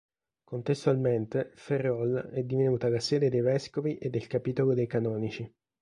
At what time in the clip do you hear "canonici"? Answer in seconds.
4.87-5.55